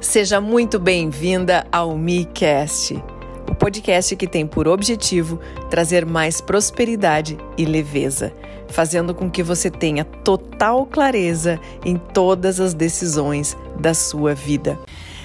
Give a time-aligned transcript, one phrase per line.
[0.00, 2.94] Seja muito bem-vinda ao MiCast,
[3.46, 5.38] o podcast que tem por objetivo
[5.68, 8.32] trazer mais prosperidade e leveza,
[8.68, 14.78] fazendo com que você tenha total clareza em todas as decisões da sua vida.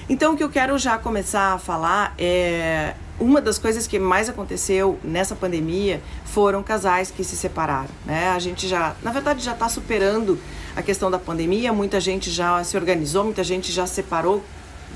[0.09, 4.27] Então, o que eu quero já começar a falar é uma das coisas que mais
[4.27, 8.27] aconteceu nessa pandemia foram casais que se separaram, né?
[8.27, 10.37] A gente já, na verdade, já está superando
[10.75, 11.71] a questão da pandemia.
[11.71, 14.43] Muita gente já se organizou, muita gente já separou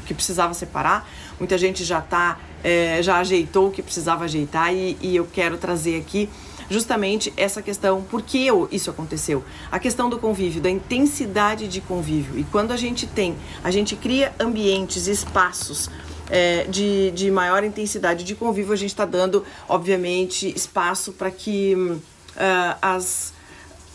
[0.10, 1.08] que precisava separar,
[1.40, 5.56] muita gente já tá, é, já ajeitou o que precisava ajeitar e, e eu quero
[5.56, 6.28] trazer aqui
[6.68, 9.44] justamente essa questão, por que isso aconteceu?
[9.72, 12.40] A questão do convívio, da intensidade de convívio.
[12.40, 15.90] E quando a gente tem, a gente cria ambientes, espaços
[16.30, 21.76] é, de, de maior intensidade de convívio, a gente está dando, obviamente, espaço para que
[21.76, 23.34] uh, as,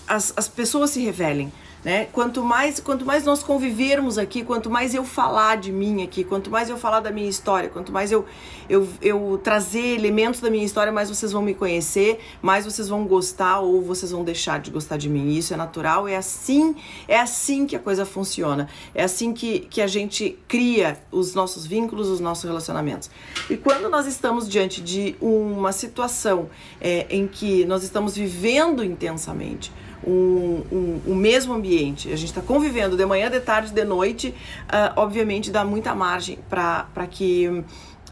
[0.07, 1.53] as, as pessoas se revelem.
[1.85, 2.07] Né?
[2.07, 6.51] Quanto mais quanto mais nós convivermos aqui, quanto mais eu falar de mim aqui, quanto
[6.51, 8.25] mais eu falar da minha história, quanto mais eu,
[8.71, 13.05] eu, eu trazer elementos da minha história, mais vocês vão me conhecer, mais vocês vão
[13.05, 15.35] gostar ou vocês vão deixar de gostar de mim.
[15.37, 16.75] Isso é natural, é assim,
[17.07, 18.67] é assim que a coisa funciona.
[18.95, 23.11] É assim que, que a gente cria os nossos vínculos, os nossos relacionamentos.
[23.51, 26.49] E quando nós estamos diante de uma situação
[26.81, 29.71] é, em que nós estamos vivendo intensamente,
[30.07, 34.29] um, um, um mesmo ambiente, a gente está convivendo de manhã, de tarde, de noite,
[34.29, 37.65] uh, obviamente dá muita margem para que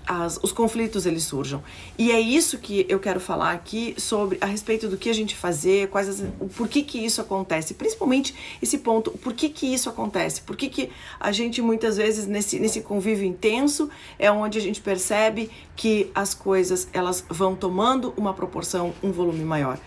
[0.07, 1.63] as, os conflitos eles surjam.
[1.99, 5.35] E é isso que eu quero falar aqui sobre a respeito do que a gente
[5.35, 9.73] fazer, quais as, o por que que isso acontece, principalmente esse ponto, por que que
[9.73, 10.43] isso acontece?
[10.43, 14.81] Por que que a gente muitas vezes nesse nesse convívio intenso é onde a gente
[14.81, 19.79] percebe que as coisas elas vão tomando uma proporção, um volume maior.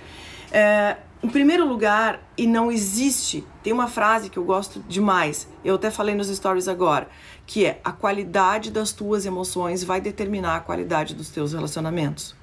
[0.51, 5.73] É, em primeiro lugar, e não existe, tem uma frase que eu gosto demais, eu
[5.73, 7.09] até falei nos stories agora,
[7.47, 12.35] que é a qualidade das tuas emoções vai determinar a qualidade dos teus relacionamentos.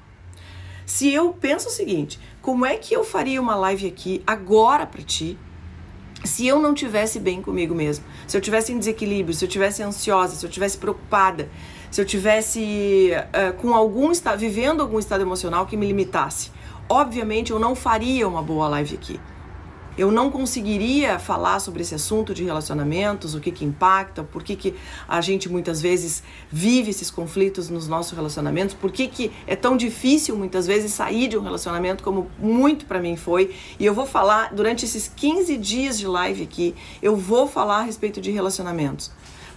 [0.84, 5.00] Se eu penso o seguinte, como é que eu faria uma live aqui agora para
[5.00, 5.38] ti,
[6.25, 9.81] se eu não tivesse bem comigo mesmo, se eu tivesse em desequilíbrio, se eu tivesse
[9.81, 11.48] ansiosa, se eu tivesse preocupada,
[11.88, 16.50] se eu tivesse uh, com algum estado, vivendo algum estado emocional que me limitasse,
[16.92, 19.19] obviamente eu não faria uma boa live aqui.
[19.97, 24.56] Eu não conseguiria falar sobre esse assunto de relacionamentos, o que que impacta, por que,
[24.56, 24.75] que
[25.06, 29.76] a gente muitas vezes vive esses conflitos nos nossos relacionamentos, por que, que é tão
[29.76, 33.54] difícil muitas vezes sair de um relacionamento como muito para mim foi.
[33.78, 37.82] E eu vou falar durante esses 15 dias de live aqui, eu vou falar a
[37.82, 39.10] respeito de relacionamentos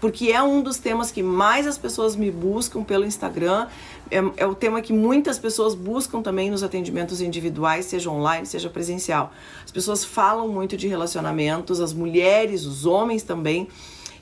[0.05, 3.67] porque é um dos temas que mais as pessoas me buscam pelo Instagram.
[4.11, 8.69] É, é, o tema que muitas pessoas buscam também nos atendimentos individuais, seja online, seja
[8.69, 9.33] presencial.
[9.63, 13.67] As pessoas falam muito de relacionamentos, as mulheres, os homens também.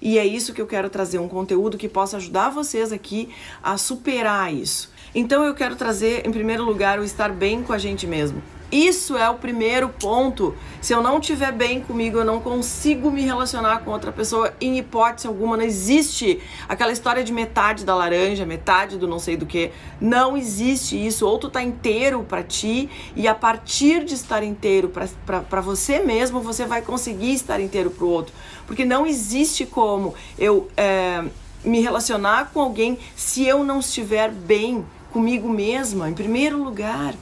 [0.02, 3.30] E é isso que eu quero trazer um conteúdo que possa ajudar vocês aqui
[3.62, 4.92] a superar isso.
[5.16, 8.42] Então eu quero trazer, em primeiro lugar, o estar bem com a gente mesmo.
[8.74, 10.56] Isso é o primeiro ponto.
[10.82, 14.80] Se eu não estiver bem comigo, eu não consigo me relacionar com outra pessoa em
[14.80, 15.56] hipótese alguma.
[15.56, 19.70] Não existe aquela história de metade da laranja, metade do não sei do que.
[20.02, 21.28] Não existe isso.
[21.28, 26.42] Ou tu tá inteiro para ti e a partir de estar inteiro para você mesmo,
[26.42, 28.34] você vai conseguir estar inteiro para o outro.
[28.66, 31.24] Porque não existe como eu é,
[31.64, 37.14] me relacionar com alguém se eu não estiver bem comigo mesma, em primeiro lugar.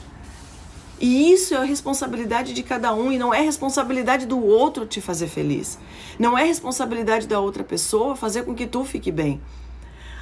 [1.01, 5.01] E isso é a responsabilidade de cada um e não é responsabilidade do outro te
[5.01, 5.79] fazer feliz.
[6.19, 9.41] Não é responsabilidade da outra pessoa fazer com que tu fique bem.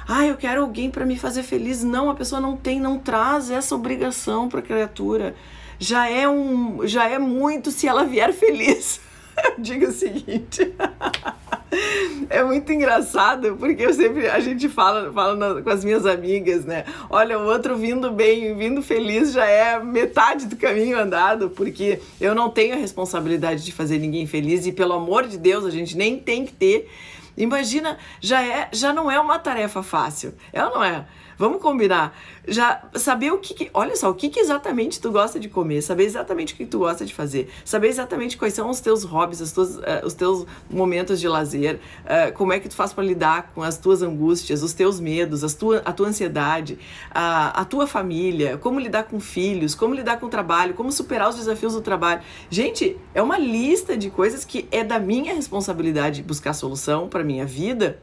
[0.08, 1.84] Ah, eu quero alguém para me fazer feliz.
[1.84, 5.36] Não, a pessoa não tem, não traz essa obrigação para a criatura.
[5.78, 9.02] Já é um, já é muito se ela vier feliz.
[9.58, 10.74] Diga o seguinte.
[12.28, 16.64] É muito engraçado, porque eu sempre, a gente fala, fala na, com as minhas amigas,
[16.64, 16.84] né?
[17.08, 22.34] Olha, o outro vindo bem, vindo feliz já é metade do caminho andado, porque eu
[22.34, 25.96] não tenho a responsabilidade de fazer ninguém feliz e pelo amor de Deus, a gente
[25.96, 26.88] nem tem que ter.
[27.36, 30.34] Imagina, já é, já não é uma tarefa fácil.
[30.52, 31.04] É ou não é?
[31.40, 32.14] Vamos combinar.
[32.46, 35.80] Já saber o que, que olha só, o que, que, exatamente tu gosta de comer,
[35.80, 39.40] saber exatamente o que tu gosta de fazer, saber exatamente quais são os teus hobbies,
[39.40, 43.02] os teus, uh, os teus momentos de lazer, uh, como é que tu faz para
[43.02, 46.78] lidar com as tuas angústias, os teus medos, as tua, a tua ansiedade,
[47.10, 51.30] a, a tua família, como lidar com filhos, como lidar com o trabalho, como superar
[51.30, 52.20] os desafios do trabalho.
[52.50, 57.46] Gente, é uma lista de coisas que é da minha responsabilidade buscar solução para minha
[57.46, 57.98] vida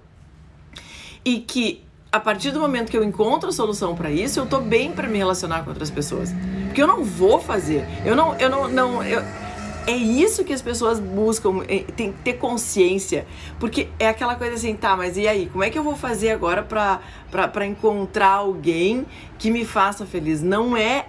[1.23, 4.59] e que a partir do momento que eu encontro a solução para isso, eu tô
[4.59, 6.33] bem para me relacionar com outras pessoas.
[6.65, 7.85] Porque eu não vou fazer.
[8.05, 9.21] Eu não, eu não, não, eu,
[9.87, 13.25] é isso que as pessoas buscam, é, tem que ter consciência.
[13.59, 15.47] Porque é aquela coisa assim, tá, mas e aí?
[15.51, 19.05] Como é que eu vou fazer agora para encontrar alguém
[19.37, 20.41] que me faça feliz?
[20.41, 21.07] Não é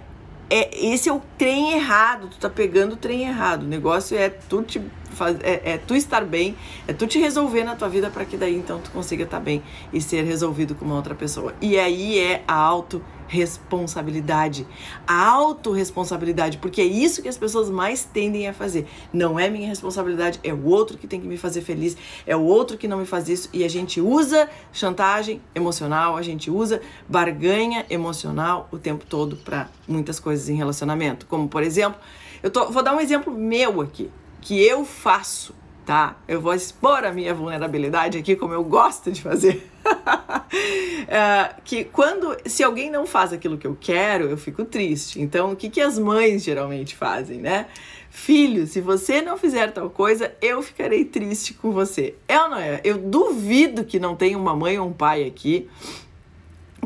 [0.49, 3.63] é, esse é o trem errado, tu tá pegando o trem errado.
[3.63, 4.81] O negócio é tu te
[5.11, 6.55] faz, é, é tu estar bem,
[6.87, 9.43] é tu te resolver na tua vida para que daí então tu consiga estar tá
[9.43, 9.61] bem
[9.93, 11.53] e ser resolvido com uma outra pessoa.
[11.61, 14.67] E aí é a auto responsabilidade.
[15.07, 18.87] A autorresponsabilidade, porque é isso que as pessoas mais tendem a fazer.
[19.13, 21.95] Não é minha responsabilidade, é o outro que tem que me fazer feliz,
[22.25, 23.47] é o outro que não me faz isso.
[23.53, 29.69] E a gente usa chantagem emocional, a gente usa barganha emocional o tempo todo para
[29.87, 31.27] muitas coisas em relacionamento.
[31.27, 32.01] Como, por exemplo,
[32.41, 34.09] eu tô, vou dar um exemplo meu aqui,
[34.41, 35.53] que eu faço
[35.85, 36.17] tá?
[36.27, 39.67] Eu vou expor a minha vulnerabilidade aqui, como eu gosto de fazer.
[41.07, 45.21] é, que quando, se alguém não faz aquilo que eu quero, eu fico triste.
[45.21, 47.67] Então, o que, que as mães geralmente fazem, né?
[48.09, 52.15] Filho, se você não fizer tal coisa, eu ficarei triste com você.
[52.27, 52.81] É ou não é?
[52.83, 55.69] Eu duvido que não tenha uma mãe ou um pai aqui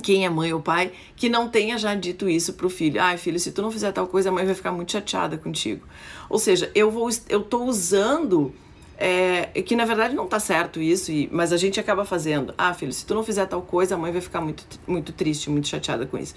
[0.01, 3.01] quem é mãe ou pai, que não tenha já dito isso pro filho.
[3.01, 5.87] Ai, filho, se tu não fizer tal coisa, a mãe vai ficar muito chateada contigo.
[6.29, 8.53] Ou seja, eu vou eu tô usando
[8.97, 12.53] é, que na verdade não tá certo isso, e, mas a gente acaba fazendo.
[12.57, 15.49] Ah, filho, se tu não fizer tal coisa, a mãe vai ficar muito, muito triste,
[15.49, 16.35] muito chateada com isso.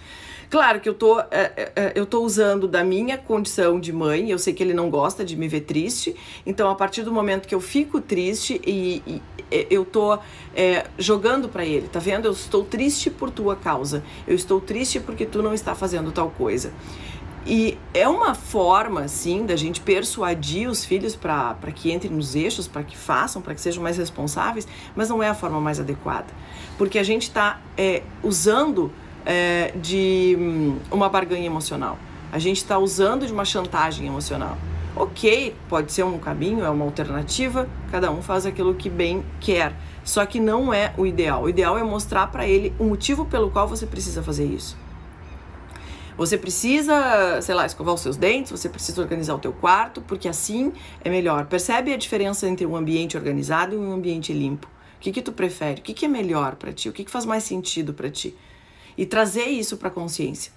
[0.49, 4.31] Claro que eu tô, é, é, é, eu tô usando da minha condição de mãe,
[4.31, 6.15] eu sei que ele não gosta de me ver triste,
[6.45, 9.23] então a partir do momento que eu fico triste e, e
[9.71, 10.19] eu tô
[10.55, 12.27] é, jogando para ele, tá vendo?
[12.27, 16.31] Eu estou triste por tua causa, eu estou triste porque tu não está fazendo tal
[16.31, 16.73] coisa.
[17.47, 22.67] E é uma forma, assim, da gente persuadir os filhos para que entrem nos eixos,
[22.67, 24.67] para que façam, para que sejam mais responsáveis,
[24.97, 26.27] mas não é a forma mais adequada.
[26.77, 28.91] Porque a gente está é, usando
[29.25, 31.97] é, de hum, uma barganha emocional,
[32.33, 34.59] a gente está usando de uma chantagem emocional.
[34.97, 39.73] Ok, pode ser um caminho, é uma alternativa, cada um faz aquilo que bem quer.
[40.03, 41.43] Só que não é o ideal.
[41.45, 44.77] O ideal é mostrar para ele o motivo pelo qual você precisa fazer isso.
[46.17, 50.29] Você precisa, sei lá, escovar os seus dentes, você precisa organizar o teu quarto, porque
[50.29, 50.73] assim
[51.05, 51.47] é melhor.
[51.47, 54.67] Percebe a diferença entre um ambiente organizado e um ambiente limpo?
[54.97, 55.81] O que que tu prefere?
[55.81, 56.89] O que que é melhor para ti?
[56.89, 58.35] O que que faz mais sentido para ti?
[58.97, 60.53] E trazer isso para consciência.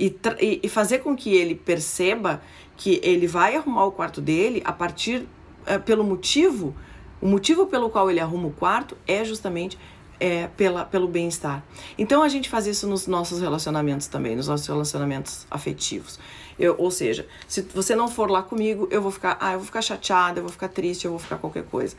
[0.00, 0.16] E,
[0.62, 2.40] e, fazer com que ele perceba
[2.78, 5.28] que ele vai arrumar o quarto dele a partir
[5.66, 6.74] é, pelo motivo
[7.22, 9.78] o motivo pelo qual ele arruma o quarto é justamente
[10.22, 11.64] é, pela, pelo bem-estar.
[11.98, 16.16] Então a gente faz isso nos nossos relacionamentos também, nos nossos relacionamentos afetivos.
[16.56, 19.66] Eu, ou seja, se você não for lá comigo, eu vou ficar, ah, eu vou
[19.66, 21.96] ficar chateada, eu vou ficar triste, eu vou ficar qualquer coisa.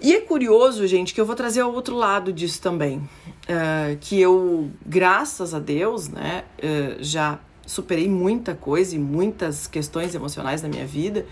[0.00, 2.96] E é curioso, gente, que eu vou trazer o outro lado disso também.
[2.96, 10.14] Uh, que eu, graças a Deus, né, uh, já superei muita coisa e muitas questões
[10.14, 11.26] emocionais na minha vida.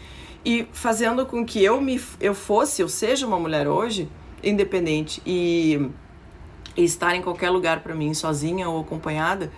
[0.44, 4.06] E fazendo com que eu me eu fosse, eu seja uma mulher hoje,
[4.42, 5.90] independente e,
[6.76, 9.50] estar em qualquer lugar para mim, sozinha ou acompanhada,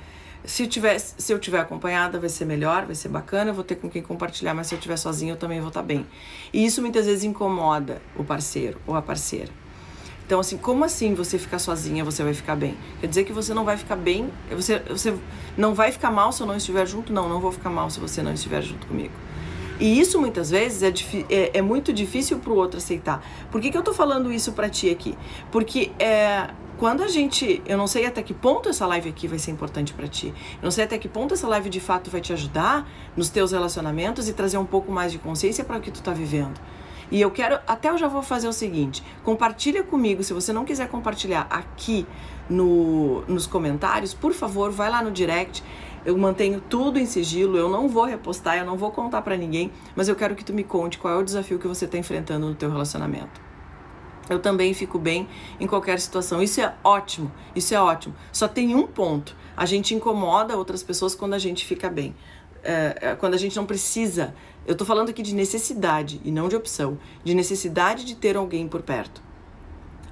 [0.45, 3.91] se tiver, se eu tiver acompanhada, vai ser melhor, vai ser bacana, vou ter com
[3.91, 6.07] quem compartilhar, mas se eu estiver sozinha, eu também vou estar tá bem.
[6.53, 9.53] E isso muitas vezes incomoda o parceiro ou a parceira.
[10.25, 12.77] Então, assim, como assim você ficar sozinha, você vai ficar bem?
[13.01, 15.13] Quer dizer que você não vai ficar bem, você, você
[15.59, 17.13] não vai ficar mal se eu não estiver junto?
[17.13, 19.13] Não, não vou ficar mal se você não estiver junto comigo.
[19.81, 20.93] E isso muitas vezes é,
[21.35, 23.25] é, é muito difícil para o outro aceitar.
[23.51, 25.17] Por que, que eu tô falando isso para ti aqui?
[25.51, 27.63] Porque é, quando a gente.
[27.67, 30.29] Eu não sei até que ponto essa live aqui vai ser importante para ti.
[30.29, 33.53] Eu não sei até que ponto essa live de fato vai te ajudar nos teus
[33.53, 36.61] relacionamentos e trazer um pouco mais de consciência para o que tu tá vivendo.
[37.11, 40.23] E eu quero, até eu já vou fazer o seguinte: compartilha comigo.
[40.23, 42.07] Se você não quiser compartilhar aqui
[42.49, 45.63] no, nos comentários, por favor, vai lá no direct
[46.05, 49.71] eu mantenho tudo em sigilo, eu não vou repostar, eu não vou contar para ninguém,
[49.95, 52.47] mas eu quero que tu me conte qual é o desafio que você está enfrentando
[52.47, 53.41] no teu relacionamento.
[54.29, 55.29] Eu também fico bem
[55.59, 56.41] em qualquer situação.
[56.41, 58.15] Isso é ótimo, isso é ótimo.
[58.33, 62.15] Só tem um ponto: a gente incomoda outras pessoas quando a gente fica bem.
[62.63, 64.35] É, é quando a gente não precisa.
[64.67, 68.69] Eu tô falando aqui de necessidade e não de opção, de necessidade de ter alguém
[68.69, 69.21] por perto.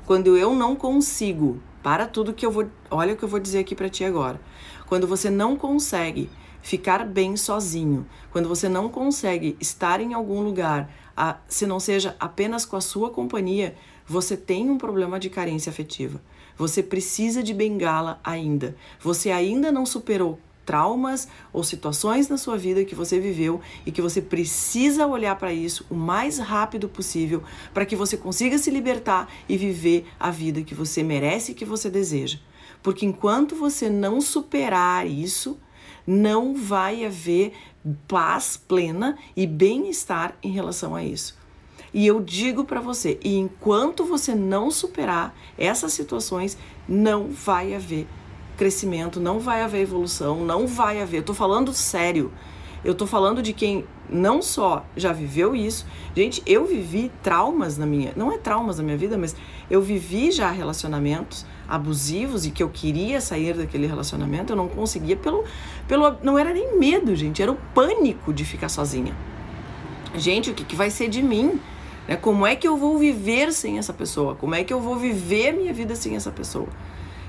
[0.05, 3.61] Quando eu não consigo, para tudo que eu vou, olha o que eu vou dizer
[3.61, 4.41] aqui para ti agora.
[4.89, 6.31] Quando você não consegue
[6.63, 12.17] ficar bem sozinho, quando você não consegue estar em algum lugar, a, se não seja
[12.19, 13.75] apenas com a sua companhia,
[14.07, 16.23] você tem um problema de carência afetiva.
[16.57, 18.75] Você precisa de bengala ainda.
[19.01, 24.03] Você ainda não superou traumas ou situações na sua vida que você viveu e que
[24.03, 27.43] você precisa olhar para isso o mais rápido possível
[27.73, 31.65] para que você consiga se libertar e viver a vida que você merece e que
[31.65, 32.39] você deseja.
[32.83, 35.59] Porque enquanto você não superar isso,
[36.07, 37.53] não vai haver
[38.07, 41.37] paz plena e bem-estar em relação a isso.
[41.93, 46.57] E eu digo para você, e enquanto você não superar essas situações,
[46.89, 48.07] não vai haver
[48.57, 51.19] crescimento, não vai haver evolução, não vai haver.
[51.19, 52.33] Eu tô falando sério.
[52.85, 55.87] Eu tô falando de quem não só já viveu isso.
[56.15, 59.35] Gente, eu vivi traumas na minha, não é traumas na minha vida, mas
[59.71, 65.17] eu vivi já relacionamentos abusivos e que eu queria sair daquele relacionamento, eu não conseguia
[65.17, 65.45] pelo
[65.87, 69.15] pelo não era nem medo, gente, era o pânico de ficar sozinha.
[70.15, 71.61] Gente, o que, que vai ser de mim?
[72.07, 72.17] Né?
[72.17, 74.35] Como é que eu vou viver sem essa pessoa?
[74.35, 76.69] Como é que eu vou viver minha vida sem essa pessoa?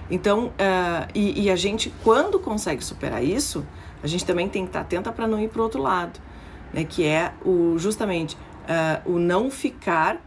[0.10, 3.64] Então, uh, e, e, a gente, quando consegue superar isso,
[4.02, 6.20] a gente também tem que estar atenta para não ir para o outro lado,
[6.74, 6.84] né?
[6.84, 10.20] Que é o justamente uh, o não ficar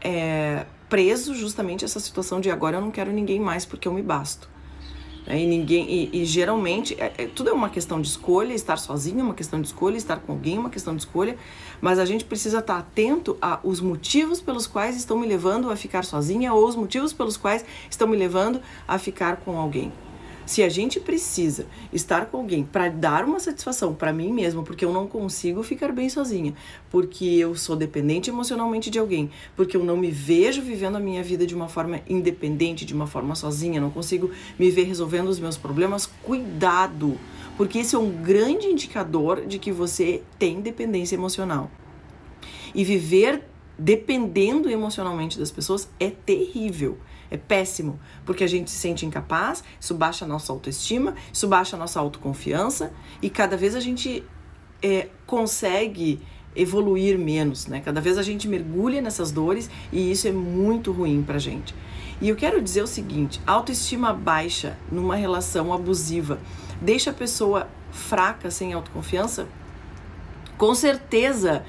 [0.00, 4.02] é, preso justamente essa situação de agora eu não quero ninguém mais porque eu me
[4.02, 4.50] basto.
[5.26, 5.40] Né?
[5.42, 9.20] E ninguém e, e geralmente é, é, tudo é uma questão de escolha, estar sozinho
[9.20, 11.36] é uma questão de escolha, estar com alguém é uma questão de escolha,
[11.80, 16.04] mas a gente precisa estar atento aos motivos pelos quais estão me levando a ficar
[16.04, 19.92] sozinha ou os motivos pelos quais estão me levando a ficar com alguém.
[20.46, 24.84] Se a gente precisa estar com alguém para dar uma satisfação para mim mesmo, porque
[24.84, 26.54] eu não consigo ficar bem sozinha,
[26.90, 31.22] porque eu sou dependente emocionalmente de alguém, porque eu não me vejo vivendo a minha
[31.22, 35.38] vida de uma forma independente, de uma forma sozinha, não consigo me ver resolvendo os
[35.38, 37.18] meus problemas, cuidado,
[37.56, 41.70] porque esse é um grande indicador de que você tem dependência emocional.
[42.74, 43.42] E viver
[43.80, 46.98] dependendo emocionalmente das pessoas é terrível.
[47.30, 51.76] É péssimo, porque a gente se sente incapaz, isso baixa a nossa autoestima, isso baixa
[51.76, 54.24] a nossa autoconfiança e cada vez a gente
[54.82, 56.20] é, consegue
[56.56, 57.80] evoluir menos, né?
[57.80, 61.74] Cada vez a gente mergulha nessas dores e isso é muito ruim pra gente.
[62.20, 66.38] E eu quero dizer o seguinte: autoestima baixa numa relação abusiva
[66.80, 69.46] deixa a pessoa fraca, sem autoconfiança?
[70.56, 71.64] Com certeza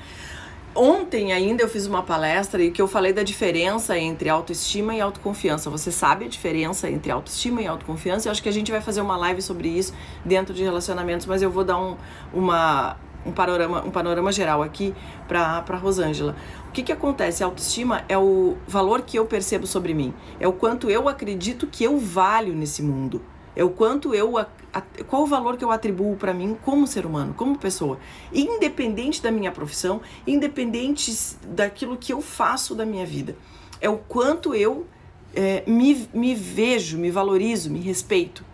[0.73, 5.01] Ontem ainda eu fiz uma palestra e que eu falei da diferença entre autoestima e
[5.01, 5.69] autoconfiança.
[5.69, 8.29] Você sabe a diferença entre autoestima e autoconfiança?
[8.29, 11.41] Eu acho que a gente vai fazer uma live sobre isso dentro de relacionamentos, mas
[11.41, 11.97] eu vou dar um,
[12.33, 14.95] uma, um, panorama, um panorama geral aqui
[15.27, 16.37] para Rosângela.
[16.69, 17.43] O que, que acontece?
[17.43, 21.67] A autoestima é o valor que eu percebo sobre mim, é o quanto eu acredito
[21.67, 23.21] que eu valho nesse mundo.
[23.55, 24.33] É o quanto eu.
[25.07, 27.99] Qual o valor que eu atribuo para mim como ser humano, como pessoa.
[28.33, 31.13] Independente da minha profissão, independente
[31.45, 33.35] daquilo que eu faço da minha vida.
[33.79, 34.85] É o quanto eu
[35.35, 38.45] é, me, me vejo, me valorizo, me respeito.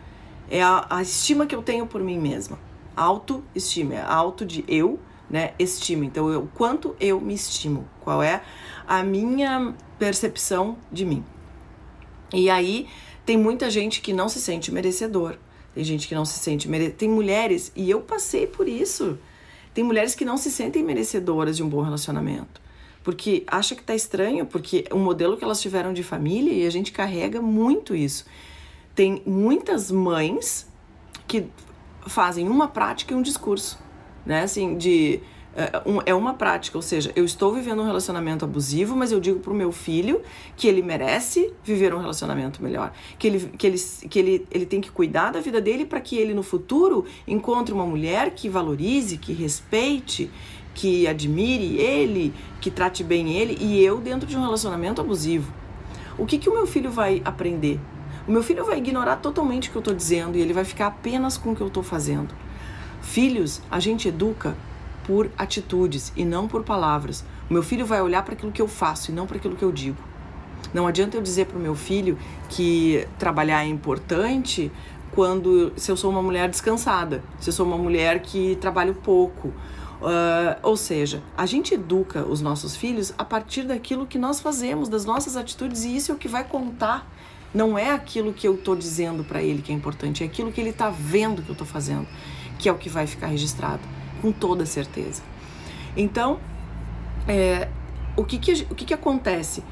[0.49, 2.57] É a, a estima que eu tenho por mim mesma.
[2.95, 3.95] Autoestima.
[3.95, 4.99] É auto de eu,
[5.29, 5.53] né?
[5.59, 6.05] Estima.
[6.05, 7.87] Então, o quanto eu me estimo.
[8.01, 8.41] Qual é
[8.87, 11.23] a minha percepção de mim.
[12.33, 12.87] E aí
[13.27, 15.35] tem muita gente que não se sente merecedor.
[15.75, 16.89] Tem gente que não se sente mere...
[16.91, 19.19] Tem mulheres, e eu passei por isso.
[19.73, 22.61] Tem mulheres que não se sentem merecedoras de um bom relacionamento.
[23.03, 26.69] Porque acha que tá estranho, porque o modelo que elas tiveram de família e a
[26.69, 28.25] gente carrega muito isso.
[28.95, 30.65] Tem muitas mães
[31.27, 31.47] que
[32.07, 33.77] fazem uma prática e um discurso,
[34.25, 34.43] né?
[34.43, 35.19] Assim, de
[35.57, 35.71] é,
[36.11, 39.51] é uma prática, ou seja, eu estou vivendo um relacionamento abusivo, mas eu digo para
[39.51, 40.21] o meu filho
[40.55, 44.79] que ele merece viver um relacionamento melhor, que ele, que ele, que ele, ele tem
[44.79, 49.17] que cuidar da vida dele para que ele no futuro encontre uma mulher que valorize,
[49.17, 50.29] que respeite,
[50.75, 55.51] que admire ele, que trate bem ele e eu dentro de um relacionamento abusivo.
[56.19, 57.79] O que, que o meu filho vai aprender?
[58.27, 60.87] O meu filho vai ignorar totalmente o que eu estou dizendo e ele vai ficar
[60.87, 62.35] apenas com o que eu estou fazendo.
[63.01, 64.55] Filhos, a gente educa
[65.07, 67.23] por atitudes e não por palavras.
[67.49, 69.63] O meu filho vai olhar para aquilo que eu faço e não para aquilo que
[69.63, 69.97] eu digo.
[70.73, 72.17] Não adianta eu dizer para o meu filho
[72.49, 74.69] que trabalhar é importante
[75.11, 79.47] quando se eu sou uma mulher descansada, se eu sou uma mulher que trabalho pouco.
[79.99, 84.89] Uh, ou seja, a gente educa os nossos filhos a partir daquilo que nós fazemos,
[84.89, 87.09] das nossas atitudes, e isso é o que vai contar.
[87.53, 90.59] Não é aquilo que eu estou dizendo para ele que é importante, é aquilo que
[90.59, 92.05] ele está vendo que eu estou fazendo,
[92.59, 93.81] que é o que vai ficar registrado
[94.17, 95.21] com toda certeza.
[95.95, 96.39] Então,
[97.27, 97.67] é,
[98.15, 99.63] o, que, que, o que, que acontece?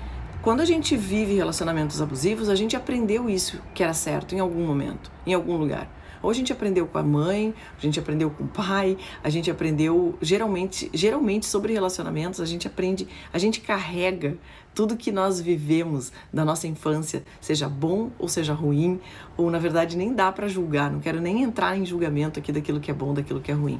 [0.41, 4.65] Quando a gente vive relacionamentos abusivos, a gente aprendeu isso que era certo em algum
[4.65, 5.89] momento, em algum lugar.
[6.21, 9.51] Ou a gente aprendeu com a mãe, a gente aprendeu com o pai, a gente
[9.51, 14.37] aprendeu geralmente, geralmente sobre relacionamentos, a gente aprende, a gente carrega
[14.73, 18.99] tudo que nós vivemos da nossa infância, seja bom ou seja ruim,
[19.37, 22.79] ou na verdade nem dá para julgar, não quero nem entrar em julgamento aqui daquilo
[22.79, 23.79] que é bom, daquilo que é ruim.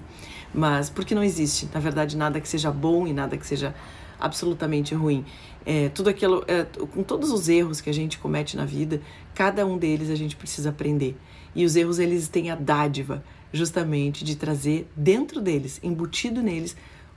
[0.56, 3.76] Mas porque não existe, na verdade, nada que seja bom e nada que seja
[4.18, 5.26] absolutamente ruim.
[5.66, 9.02] É, tudo aquilo, é, com todos os erros que a gente comete na vida,
[9.34, 11.18] cada um deles a gente precisa aprender.
[11.54, 13.22] E os erros eles têm a dádiva
[13.52, 16.76] justamente de trazer dentro deles, embutido neles,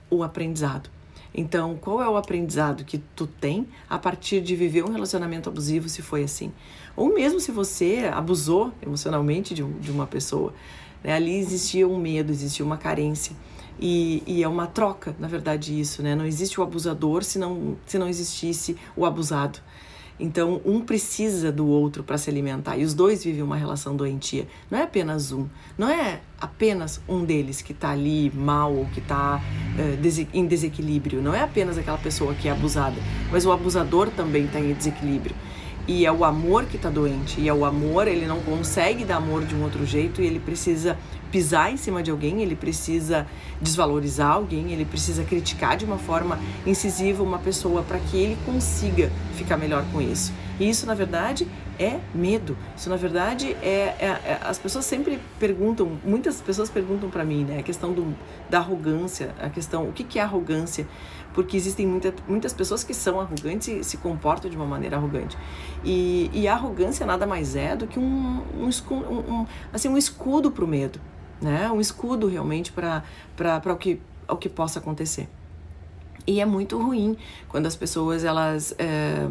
[0.09, 0.89] o aprendizado.
[1.33, 5.87] Então, qual é o aprendizado que tu tem a partir de viver um relacionamento abusivo,
[5.87, 6.51] se foi assim?
[6.95, 10.53] Ou mesmo se você abusou emocionalmente de, um, de uma pessoa.
[11.03, 11.13] Né?
[11.13, 13.35] Ali existia um medo, existia uma carência.
[13.79, 16.13] E, e, é uma troca, na verdade, isso, né?
[16.13, 19.59] Não existe o abusador se não, se não existisse o abusado.
[20.19, 24.45] Então, um precisa do outro para se alimentar e os dois vivem uma relação doentia.
[24.69, 28.99] Não é apenas um, não é apenas um deles que está ali mal ou que
[28.99, 31.21] está uh, em desequilíbrio.
[31.21, 32.97] Não é apenas aquela pessoa que é abusada,
[33.31, 35.35] mas o abusador também está em desequilíbrio.
[35.87, 37.39] E é o amor que está doente.
[37.39, 40.39] E é o amor, ele não consegue dar amor de um outro jeito e ele
[40.39, 40.97] precisa
[41.31, 43.25] pisar em cima de alguém, ele precisa
[43.61, 49.11] desvalorizar alguém, ele precisa criticar de uma forma incisiva uma pessoa para que ele consiga
[49.35, 50.31] ficar melhor com isso.
[50.59, 51.47] E isso, na verdade,
[51.79, 52.57] é medo.
[52.75, 57.45] Isso, na verdade, é, é, é as pessoas sempre perguntam, muitas pessoas perguntam para mim,
[57.45, 58.13] né, a questão do,
[58.49, 60.85] da arrogância, a questão, o que, que é arrogância?
[61.33, 65.37] Porque existem muita, muitas pessoas que são arrogantes e se comportam de uma maneira arrogante.
[65.83, 69.97] E, e a arrogância nada mais é do que um, um, um, um assim, um
[69.97, 70.99] escudo para o medo
[71.41, 71.71] né?
[71.71, 73.03] Um escudo realmente para
[73.65, 75.27] o que, o que possa acontecer.
[76.27, 77.17] E é muito ruim
[77.47, 79.27] quando as pessoas elas é,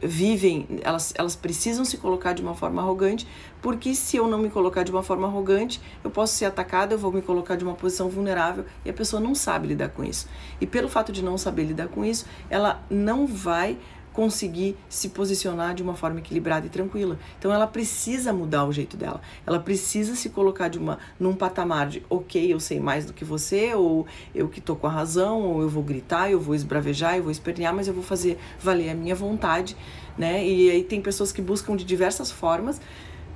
[0.00, 3.26] vivem, elas, elas precisam se colocar de uma forma arrogante,
[3.60, 6.98] porque se eu não me colocar de uma forma arrogante, eu posso ser atacada, eu
[6.98, 10.28] vou me colocar de uma posição vulnerável e a pessoa não sabe lidar com isso.
[10.60, 13.78] E pelo fato de não saber lidar com isso, ela não vai
[14.12, 17.18] conseguir se posicionar de uma forma equilibrada e tranquila.
[17.38, 19.20] Então ela precisa mudar o jeito dela.
[19.46, 23.24] Ela precisa se colocar de uma num patamar de, OK, eu sei mais do que
[23.24, 27.16] você, ou eu que tô com a razão, ou eu vou gritar, eu vou esbravejar,
[27.16, 29.76] eu vou espernear, mas eu vou fazer valer a minha vontade,
[30.16, 30.46] né?
[30.46, 32.80] E aí tem pessoas que buscam de diversas formas.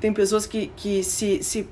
[0.00, 1.66] Tem pessoas que, que se, se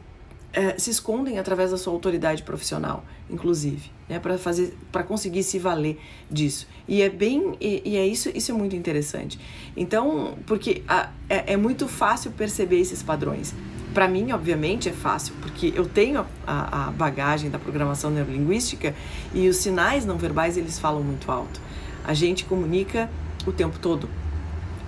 [0.55, 5.59] é, se escondem através da sua autoridade profissional, inclusive, né, para fazer, para conseguir se
[5.59, 6.69] valer disso.
[6.87, 9.39] E é bem, e, e, é isso, isso é muito interessante.
[9.77, 13.53] Então, porque a, é, é muito fácil perceber esses padrões.
[13.93, 18.95] Para mim, obviamente, é fácil, porque eu tenho a, a bagagem da programação neurolinguística
[19.33, 21.61] e os sinais não verbais eles falam muito alto.
[22.05, 23.11] A gente comunica
[23.47, 24.09] o tempo todo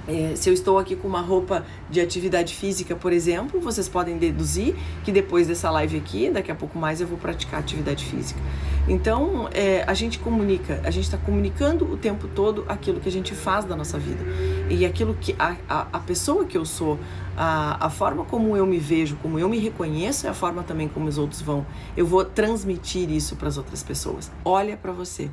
[0.09, 4.17] é, se eu estou aqui com uma roupa de atividade física, por exemplo, vocês podem
[4.17, 8.41] deduzir que depois dessa live aqui, daqui a pouco mais, eu vou praticar atividade física.
[8.89, 13.13] Então, é, a gente comunica, a gente está comunicando o tempo todo aquilo que a
[13.13, 14.23] gente faz da nossa vida.
[14.71, 16.99] E aquilo que a, a, a pessoa que eu sou,
[17.37, 20.87] a, a forma como eu me vejo, como eu me reconheço, é a forma também
[20.87, 21.67] como os outros vão.
[21.97, 24.31] Eu vou transmitir isso para as outras pessoas.
[24.45, 25.29] Olha para você.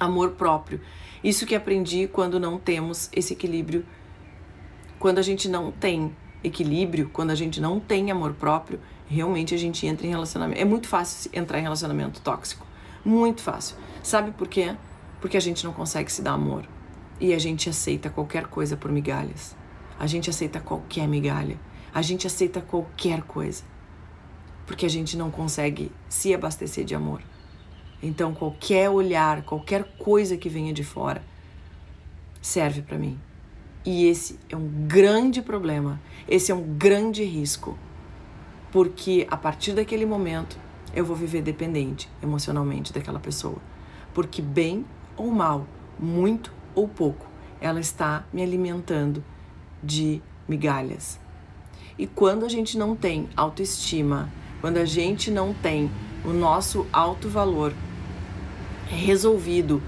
[0.00, 0.80] Amor próprio
[1.22, 3.84] isso que aprendi quando não temos esse equilíbrio.
[4.98, 9.58] Quando a gente não tem equilíbrio, quando a gente não tem amor próprio, realmente a
[9.58, 10.60] gente entra em relacionamento.
[10.60, 12.66] É muito fácil entrar em relacionamento tóxico.
[13.04, 13.76] Muito fácil.
[14.02, 14.74] Sabe por quê?
[15.20, 16.66] Porque a gente não consegue se dar amor.
[17.20, 19.54] E a gente aceita qualquer coisa por migalhas.
[19.98, 21.58] A gente aceita qualquer migalha.
[21.92, 23.62] A gente aceita qualquer coisa.
[24.66, 27.20] Porque a gente não consegue se abastecer de amor.
[28.02, 31.22] Então, qualquer olhar, qualquer coisa que venha de fora
[32.40, 33.18] serve para mim.
[33.84, 37.78] E esse é um grande problema, esse é um grande risco,
[38.70, 40.58] porque a partir daquele momento
[40.94, 43.58] eu vou viver dependente emocionalmente daquela pessoa.
[44.12, 44.84] Porque, bem
[45.16, 45.66] ou mal,
[45.98, 47.26] muito ou pouco,
[47.60, 49.22] ela está me alimentando
[49.82, 51.18] de migalhas.
[51.98, 55.90] E quando a gente não tem autoestima, quando a gente não tem
[56.24, 57.72] o nosso alto valor,
[58.90, 59.82] resolvido,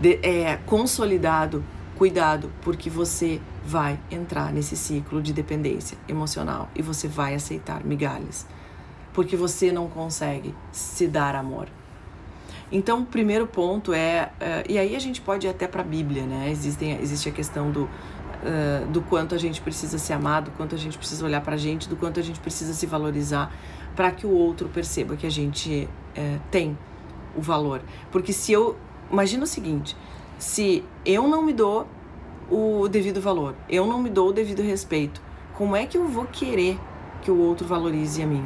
[0.00, 1.64] de, é, consolidado,
[1.96, 8.46] cuidado, porque você vai entrar nesse ciclo de dependência emocional e você vai aceitar migalhas,
[9.12, 11.68] porque você não consegue se dar amor.
[12.70, 15.84] Então, o primeiro ponto é, uh, e aí a gente pode ir até para a
[15.84, 16.50] Bíblia, né?
[16.50, 20.74] Existem, existe a questão do, uh, do quanto a gente precisa ser amado, do quanto
[20.74, 23.54] a gente precisa olhar para a gente, do quanto a gente precisa se valorizar
[23.94, 26.76] para que o outro perceba que a gente uh, tem
[27.36, 27.82] o valor.
[28.10, 28.76] Porque se eu.
[29.10, 29.96] Imagina o seguinte:
[30.38, 31.86] se eu não me dou
[32.50, 35.20] o devido valor, eu não me dou o devido respeito,
[35.54, 36.78] como é que eu vou querer
[37.22, 38.44] que o outro valorize a mim?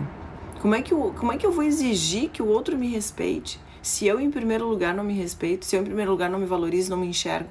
[0.61, 3.61] Como é que eu, como é que eu vou exigir que o outro me respeite
[3.83, 6.47] se eu, em primeiro lugar, não me respeito, se eu, em primeiro lugar, não me
[6.47, 7.49] valorizo, não me enxergo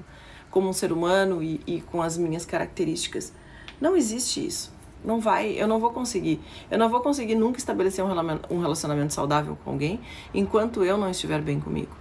[0.52, 3.34] como um ser humano e, e com as minhas características?
[3.82, 4.72] Não existe isso.
[5.04, 6.42] Não vai, eu não vou conseguir.
[6.70, 10.00] Eu não vou conseguir nunca estabelecer um relacionamento saudável com alguém
[10.34, 11.96] enquanto eu não estiver bem comigo.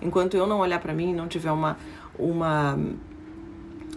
[0.00, 1.76] Enquanto eu não olhar para mim e não tiver uma,
[2.18, 2.78] uma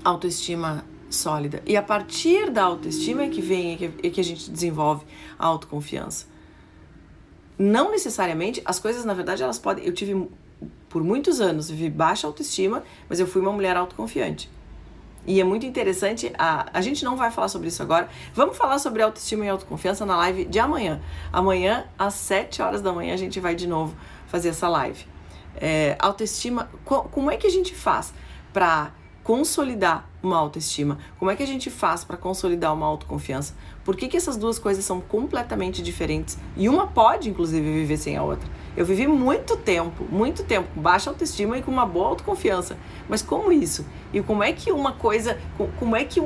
[0.03, 1.61] autoestima sólida.
[1.65, 5.05] E a partir da autoestima é que vem, é que, é que a gente desenvolve
[5.37, 6.25] a autoconfiança.
[7.57, 9.85] não necessariamente, as coisas, na verdade, elas podem.
[9.85, 10.27] Eu tive,
[10.89, 14.49] por muitos anos, vivi baixa autoestima, mas eu fui uma mulher autoconfiante.
[15.25, 18.09] E é muito interessante, a, a gente não vai falar sobre isso agora.
[18.33, 20.99] Vamos falar sobre autoestima e autoconfiança na live de amanhã.
[21.31, 23.95] Amanhã, às 7 horas da manhã, a gente vai de novo
[24.27, 25.05] fazer essa live.
[25.55, 28.13] É, autoestima, co como é que a gente faz
[28.51, 28.91] para
[29.23, 30.97] consolidar uma autoestima?
[31.17, 33.53] Como é que a gente faz para consolidar uma autoconfiança?
[33.83, 36.37] Por que, que essas duas coisas são completamente diferentes?
[36.55, 38.47] E uma pode, inclusive, viver sem a outra.
[38.75, 42.77] Eu vivi muito tempo, muito tempo, com baixa autoestima e com uma boa autoconfiança.
[43.09, 43.85] Mas como isso?
[44.13, 45.37] E como é que uma coisa,
[45.79, 46.21] como é que,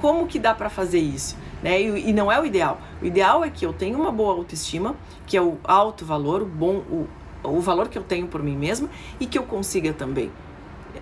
[0.00, 1.36] como que dá para fazer isso?
[1.62, 1.82] Né?
[1.82, 2.80] E, e, não é o ideal.
[3.00, 6.46] O ideal é que eu tenha uma boa autoestima, que é o alto valor, o
[6.46, 7.06] bom, o,
[7.44, 8.88] o valor que eu tenho por mim mesma
[9.20, 10.30] e que eu consiga também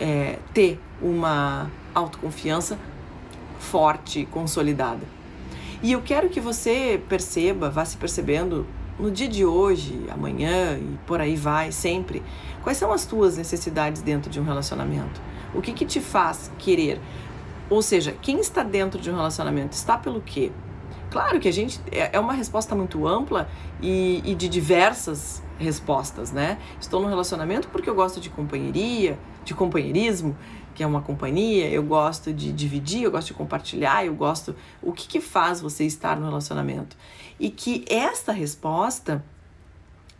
[0.00, 2.78] é, ter uma autoconfiança
[3.58, 5.06] forte, consolidada.
[5.82, 8.66] E eu quero que você perceba, vá se percebendo
[8.98, 12.22] no dia de hoje, amanhã e por aí vai, sempre,
[12.62, 15.20] quais são as tuas necessidades dentro de um relacionamento?
[15.54, 17.00] O que, que te faz querer?
[17.68, 20.50] Ou seja, quem está dentro de um relacionamento está pelo quê?
[21.10, 23.48] Claro que a gente é, é uma resposta muito ampla
[23.80, 26.58] e, e de diversas respostas, né?
[26.80, 30.36] Estou no relacionamento porque eu gosto de companheiria, de companheirismo,
[30.74, 34.54] que é uma companhia, eu gosto de dividir, eu gosto de compartilhar, eu gosto.
[34.82, 36.96] O que, que faz você estar no relacionamento?
[37.38, 39.24] E que esta resposta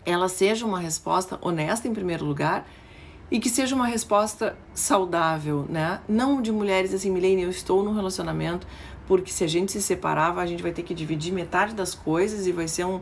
[0.05, 2.67] ela seja uma resposta honesta em primeiro lugar
[3.31, 6.01] e que seja uma resposta saudável, né?
[6.09, 8.67] Não de mulheres assim, Milene, eu estou num relacionamento
[9.07, 12.47] porque se a gente se separava, a gente vai ter que dividir metade das coisas
[12.47, 13.01] e vai ser um,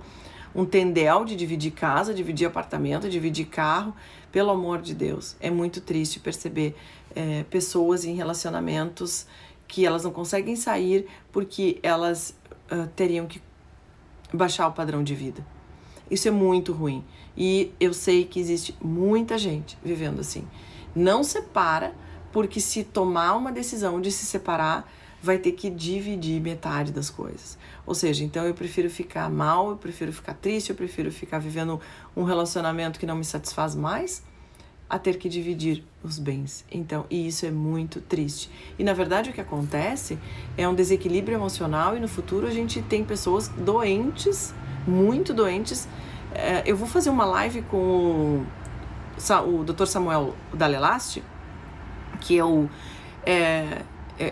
[0.58, 3.94] um tendel de dividir casa, dividir apartamento, dividir carro.
[4.32, 6.74] Pelo amor de Deus, é muito triste perceber
[7.14, 9.24] é, pessoas em relacionamentos
[9.68, 12.36] que elas não conseguem sair porque elas
[12.72, 13.40] uh, teriam que
[14.34, 15.46] baixar o padrão de vida.
[16.10, 17.04] Isso é muito ruim.
[17.36, 20.44] E eu sei que existe muita gente vivendo assim.
[20.92, 21.94] Não separa,
[22.32, 24.90] porque se tomar uma decisão de se separar,
[25.22, 27.58] vai ter que dividir metade das coisas.
[27.84, 31.80] Ou seja, então eu prefiro ficar mal, eu prefiro ficar triste, eu prefiro ficar vivendo
[32.16, 34.22] um relacionamento que não me satisfaz mais
[34.88, 36.64] a ter que dividir os bens.
[36.70, 38.50] Então, e isso é muito triste.
[38.78, 40.18] E na verdade o que acontece
[40.56, 44.54] é um desequilíbrio emocional e no futuro a gente tem pessoas doentes,
[44.86, 45.86] muito doentes.
[46.32, 48.44] É, eu vou fazer uma live com
[49.46, 49.86] o, Dr.
[49.86, 51.22] Samuel Dalelaste,
[52.20, 52.68] que é o
[53.26, 53.82] é,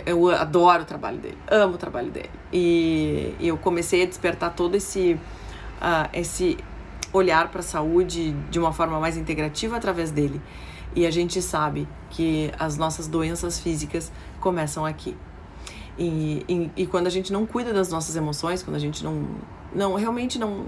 [0.05, 2.31] eu adoro o trabalho dele, amo o trabalho dele.
[2.53, 6.59] E eu comecei a despertar todo esse, uh, esse
[7.13, 10.41] olhar para a saúde de uma forma mais integrativa através dele.
[10.95, 15.17] E a gente sabe que as nossas doenças físicas começam aqui.
[15.99, 19.27] E, e, e quando a gente não cuida das nossas emoções, quando a gente não,
[19.75, 20.67] não realmente não,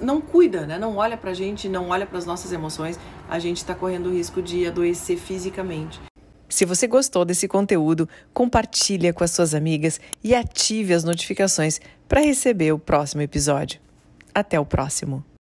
[0.00, 0.78] não cuida, né?
[0.78, 4.08] não olha para a gente, não olha para as nossas emoções, a gente está correndo
[4.08, 6.00] o risco de adoecer fisicamente.
[6.48, 12.20] Se você gostou desse conteúdo, compartilhe com as suas amigas e ative as notificações para
[12.20, 13.80] receber o próximo episódio.
[14.32, 15.24] Até o próximo!